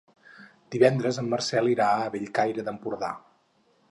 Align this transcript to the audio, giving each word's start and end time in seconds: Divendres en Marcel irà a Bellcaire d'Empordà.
Divendres 0.75 1.19
en 1.23 1.29
Marcel 1.33 1.69
irà 1.75 1.91
a 1.97 2.09
Bellcaire 2.17 2.65
d'Empordà. 2.69 3.13